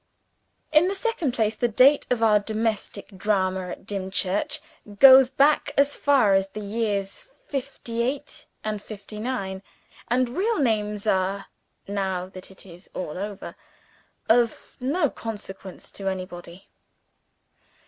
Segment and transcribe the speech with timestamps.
[0.71, 4.59] In the second place, the date of our domestic drama at Dimchurch
[4.97, 9.61] goes back as far as the years 'fifty eight and 'fifty nine;
[10.07, 11.45] and real names are
[11.87, 13.55] (now that it is all over)
[14.27, 16.67] of no consequence to anybody.